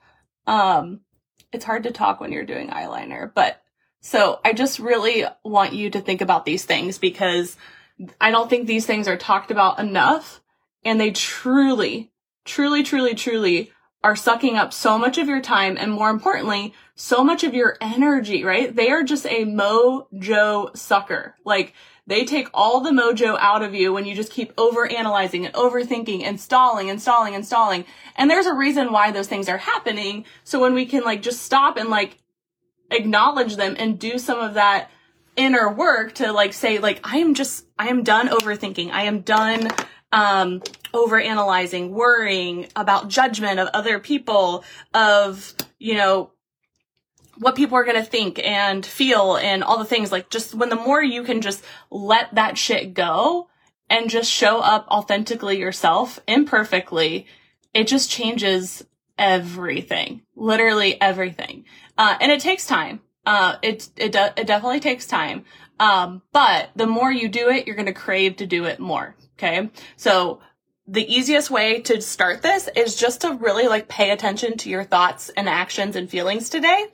Um, 0.51 1.03
it's 1.53 1.65
hard 1.65 1.85
to 1.85 1.93
talk 1.93 2.21
when 2.21 2.33
you're 2.33 2.45
doing 2.45 2.71
eyeliner, 2.71 3.33
but 3.33 3.63
so 4.01 4.41
I 4.45 4.53
just 4.53 4.81
really 4.81 5.25
want 5.45 5.75
you 5.75 5.91
to 5.91 6.01
think 6.01 6.21
about 6.21 6.45
these 6.45 6.65
things 6.65 6.99
because 6.99 7.57
I 8.21 8.33
don't 8.33 8.51
think 8.51 8.67
these 8.67 8.85
things 8.85 9.07
are 9.07 9.17
talked 9.17 9.53
about 9.53 9.79
enough 9.79 10.41
and 10.85 11.01
they 11.01 11.13
truly, 11.13 12.11
truly, 12.45 12.83
truly, 12.83 13.15
truly 13.15 13.71
are 14.03 14.17
sucking 14.17 14.57
up 14.57 14.73
so 14.73 14.99
much 14.99 15.19
of 15.19 15.29
your 15.29 15.41
time 15.41 15.77
and 15.79 15.93
more 15.93 16.11
importantly, 16.11 16.75
so 16.97 17.23
much 17.23 17.45
of 17.45 17.55
your 17.55 17.77
energy, 17.81 18.43
right? 18.43 18.75
They 18.75 18.91
are 18.91 19.05
just 19.05 19.27
a 19.27 19.45
mojo 19.45 20.77
sucker. 20.77 21.37
Like 21.45 21.75
they 22.11 22.25
take 22.25 22.49
all 22.53 22.81
the 22.81 22.91
mojo 22.91 23.39
out 23.39 23.63
of 23.63 23.73
you 23.73 23.93
when 23.93 24.05
you 24.05 24.17
just 24.17 24.33
keep 24.33 24.53
over 24.59 24.85
analyzing 24.87 25.47
and 25.47 25.55
overthinking 25.55 26.25
and 26.25 26.41
stalling 26.41 26.91
and 26.91 27.01
stalling 27.01 27.37
and 27.37 27.47
stalling. 27.47 27.85
And 28.17 28.29
there's 28.29 28.47
a 28.47 28.55
reason 28.55 28.91
why 28.91 29.13
those 29.13 29.29
things 29.29 29.49
are 29.49 29.59
happening. 29.59 30.25
So 30.43 30.59
when 30.59 30.75
we 30.75 30.87
can 30.87 31.05
like 31.05 31.23
just 31.23 31.43
stop 31.43 31.77
and 31.77 31.89
like 31.89 32.19
acknowledge 32.91 33.55
them 33.55 33.77
and 33.79 33.97
do 33.97 34.19
some 34.19 34.41
of 34.41 34.55
that 34.55 34.91
inner 35.37 35.73
work 35.73 36.15
to 36.17 36.33
like 36.33 36.53
say 36.53 36.81
like 36.81 37.01
I 37.05 37.19
am 37.19 37.35
just 37.35 37.65
I 37.79 37.89
am 37.89 38.03
done 38.03 38.29
overthinking. 38.29 38.91
I 38.91 39.05
am 39.05 39.21
done 39.21 39.69
um, 40.13 40.63
over 40.93 41.21
analyzing, 41.21 41.93
worrying 41.93 42.67
about 42.75 43.09
judgment 43.09 43.61
of 43.61 43.69
other 43.73 43.99
people, 44.01 44.65
of, 44.93 45.55
you 45.79 45.95
know, 45.95 46.33
what 47.41 47.57
people 47.57 47.77
are 47.77 47.85
going 47.85 47.97
to 47.97 48.09
think 48.09 48.39
and 48.39 48.85
feel 48.85 49.37
and 49.37 49.65
all 49.65 49.79
the 49.79 49.85
things. 49.85 50.13
Like 50.13 50.29
just 50.31 50.55
when 50.55 50.69
the 50.69 50.77
more 50.77 51.03
you 51.03 51.25
can 51.25 51.41
just 51.41 51.65
let 51.91 52.35
that 52.35 52.59
shit 52.59 52.95
go 52.95 53.49
and 53.89 54.11
just 54.11 54.31
show 54.31 54.61
up 54.61 54.87
authentically 54.89 55.59
yourself, 55.59 56.21
imperfectly, 56.29 57.27
it 57.73 57.89
just 57.89 58.11
changes 58.11 58.85
everything. 59.19 60.23
Literally 60.37 61.01
everything. 61.01 61.65
Uh, 61.97 62.17
and 62.21 62.31
it 62.31 62.41
takes 62.41 62.67
time. 62.67 63.01
Uh, 63.25 63.57
it, 63.63 63.89
it, 63.97 64.13
do- 64.13 64.35
it 64.37 64.47
definitely 64.47 64.81
takes 64.81 65.07
time. 65.07 65.45
Um, 65.79 66.21
but 66.33 66.69
the 66.77 66.87
more 66.87 67.11
you 67.11 67.29
do 67.29 67.49
it, 67.49 67.67
you're 67.67 67.77
going 67.77 67.87
to 67.87 67.93
crave 67.93 68.37
to 68.37 68.47
do 68.47 68.67
it 68.67 68.81
more. 68.81 69.17
Okay. 69.39 69.71
So 69.97 70.41
the 70.91 71.07
easiest 71.15 71.53
way 71.53 71.81
to 71.83 72.03
start 72.03 72.43
this 72.43 72.69
is 72.75 72.97
just 72.97 73.21
to 73.21 73.35
really 73.35 73.69
like 73.69 73.87
pay 73.87 74.11
attention 74.11 74.57
to 74.57 74.69
your 74.69 74.83
thoughts 74.83 75.31
and 75.37 75.49
actions 75.49 75.95
and 75.95 76.11
feelings 76.11 76.51
today 76.51 76.87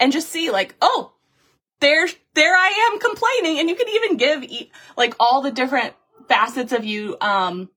and 0.00 0.10
just 0.10 0.28
see 0.28 0.50
like, 0.50 0.74
oh, 0.82 1.12
there, 1.78 2.08
there 2.34 2.56
I 2.56 2.90
am 2.90 2.98
complaining. 2.98 3.60
And 3.60 3.68
you 3.68 3.76
can 3.76 3.88
even 3.88 4.16
give 4.16 4.44
like 4.96 5.14
all 5.20 5.40
the 5.40 5.52
different 5.52 5.94
facets 6.26 6.72
of 6.72 6.84
you, 6.84 7.16
um, 7.20 7.70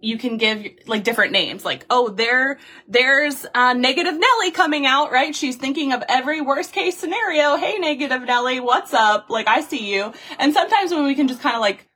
you 0.00 0.18
can 0.18 0.36
give 0.36 0.66
like 0.88 1.04
different 1.04 1.30
names. 1.30 1.64
Like 1.64 1.86
oh 1.88 2.08
there 2.08 2.58
there's 2.88 3.46
uh, 3.54 3.74
negative 3.74 4.14
nelly 4.18 4.50
coming 4.50 4.84
out 4.84 5.12
right? 5.12 5.32
She's 5.32 5.54
thinking 5.54 5.92
of 5.92 6.02
every 6.08 6.40
worst 6.40 6.72
case 6.72 6.98
scenario. 6.98 7.54
Hey 7.54 7.78
negative 7.78 8.22
nelly 8.22 8.58
what's 8.58 8.92
up? 8.92 9.30
Like 9.30 9.46
i 9.46 9.60
see 9.60 9.94
you. 9.94 10.12
And 10.40 10.52
sometimes 10.52 10.90
when 10.90 11.04
we 11.04 11.14
can 11.14 11.28
just 11.28 11.40
kind 11.40 11.54
of 11.54 11.60
like 11.60 11.86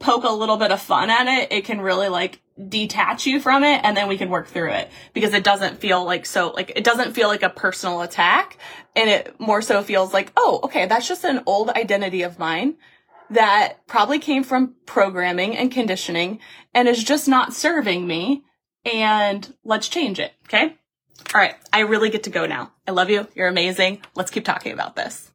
poke 0.00 0.24
a 0.24 0.30
little 0.30 0.56
bit 0.56 0.72
of 0.72 0.80
fun 0.80 1.10
at 1.10 1.28
it 1.28 1.52
it 1.52 1.64
can 1.64 1.80
really 1.80 2.08
like 2.08 2.40
detach 2.68 3.26
you 3.26 3.40
from 3.40 3.62
it 3.62 3.80
and 3.84 3.96
then 3.96 4.08
we 4.08 4.18
can 4.18 4.28
work 4.28 4.48
through 4.48 4.70
it. 4.72 4.90
Because 5.14 5.32
it 5.34 5.44
doesn't 5.44 5.78
feel 5.78 6.04
like 6.04 6.26
so 6.26 6.50
like 6.50 6.72
it 6.76 6.84
doesn't 6.84 7.14
feel 7.14 7.28
like 7.28 7.42
a 7.42 7.50
personal 7.50 8.02
attack 8.02 8.58
and 8.96 9.08
it 9.08 9.38
more 9.38 9.62
so 9.62 9.82
feels 9.82 10.12
like 10.12 10.32
oh 10.36 10.60
okay 10.64 10.86
that's 10.86 11.08
just 11.08 11.24
an 11.24 11.42
old 11.46 11.70
identity 11.70 12.22
of 12.22 12.38
mine 12.38 12.74
that 13.30 13.86
probably 13.86 14.18
came 14.18 14.42
from 14.42 14.74
programming 14.86 15.56
and 15.56 15.70
conditioning 15.70 16.40
and 16.74 16.88
is 16.88 17.04
just 17.04 17.28
not 17.28 17.54
serving 17.54 18.06
me 18.06 18.42
and 18.84 19.54
let's 19.64 19.88
change 19.88 20.18
it 20.18 20.32
okay? 20.46 20.76
All 21.34 21.40
right 21.40 21.54
i 21.72 21.80
really 21.80 22.10
get 22.10 22.24
to 22.24 22.30
go 22.30 22.46
now. 22.46 22.72
I 22.86 22.92
love 22.92 23.10
you. 23.10 23.28
You're 23.34 23.48
amazing. 23.48 24.02
Let's 24.14 24.30
keep 24.30 24.44
talking 24.44 24.72
about 24.72 24.96
this 24.96 25.28